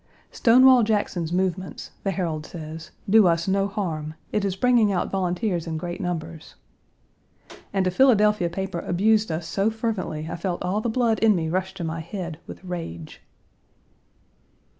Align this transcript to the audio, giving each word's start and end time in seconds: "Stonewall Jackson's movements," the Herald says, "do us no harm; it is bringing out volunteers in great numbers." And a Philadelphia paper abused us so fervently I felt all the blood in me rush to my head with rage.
"Stonewall 0.31 0.81
Jackson's 0.81 1.31
movements," 1.31 1.91
the 2.03 2.09
Herald 2.09 2.43
says, 2.47 2.89
"do 3.07 3.27
us 3.27 3.47
no 3.47 3.67
harm; 3.67 4.15
it 4.31 4.43
is 4.43 4.55
bringing 4.55 4.91
out 4.91 5.11
volunteers 5.11 5.67
in 5.67 5.77
great 5.77 6.01
numbers." 6.01 6.55
And 7.71 7.85
a 7.85 7.91
Philadelphia 7.91 8.49
paper 8.49 8.79
abused 8.79 9.31
us 9.31 9.47
so 9.47 9.69
fervently 9.69 10.27
I 10.27 10.37
felt 10.37 10.63
all 10.63 10.81
the 10.81 10.89
blood 10.89 11.19
in 11.19 11.35
me 11.35 11.49
rush 11.49 11.75
to 11.75 11.83
my 11.83 11.99
head 11.99 12.39
with 12.47 12.63
rage. 12.63 13.21